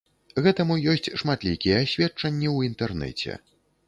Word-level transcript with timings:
Гэтаму 0.45 0.77
ёсць 0.93 1.09
шматлікія 1.21 1.81
сведчанні 1.91 2.47
ў 2.55 2.57
інтэрнэце. 2.73 3.37